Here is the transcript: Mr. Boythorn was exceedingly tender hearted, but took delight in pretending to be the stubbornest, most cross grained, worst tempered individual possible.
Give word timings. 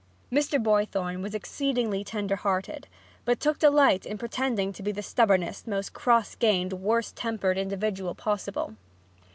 Mr. 0.31 0.57
Boythorn 0.59 1.21
was 1.21 1.35
exceedingly 1.35 2.03
tender 2.03 2.37
hearted, 2.37 2.87
but 3.23 3.39
took 3.39 3.59
delight 3.59 4.03
in 4.03 4.17
pretending 4.17 4.73
to 4.73 4.81
be 4.81 4.91
the 4.91 5.03
stubbornest, 5.03 5.67
most 5.67 5.93
cross 5.93 6.33
grained, 6.33 6.73
worst 6.73 7.15
tempered 7.15 7.55
individual 7.55 8.15
possible. 8.15 8.75